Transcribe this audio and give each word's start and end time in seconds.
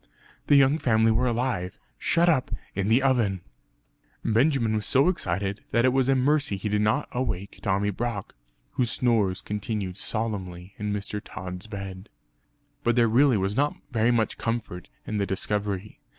The 0.47 0.55
young 0.55 0.79
family 0.79 1.11
were 1.11 1.27
alive; 1.27 1.77
shut 1.99 2.27
up 2.27 2.49
in 2.73 2.87
the 2.87 3.03
oven! 3.03 3.41
Benjamin 4.25 4.73
was 4.73 4.87
so 4.87 5.09
excited 5.09 5.63
that 5.69 5.85
it 5.85 5.93
was 5.93 6.09
a 6.09 6.15
mercy 6.15 6.57
he 6.57 6.69
did 6.69 6.81
not 6.81 7.07
awake 7.11 7.59
Tommy 7.61 7.91
Brock, 7.91 8.33
whose 8.71 8.89
snores 8.89 9.43
continued 9.43 9.97
solemnly 9.97 10.73
in 10.79 10.91
Mr. 10.91 11.21
Tod's 11.23 11.67
bed. 11.67 12.09
But 12.83 12.95
there 12.95 13.07
really 13.07 13.37
was 13.37 13.55
not 13.55 13.75
very 13.91 14.09
much 14.09 14.39
comfort 14.39 14.89
in 15.05 15.17
the 15.17 15.27
discovery. 15.27 15.99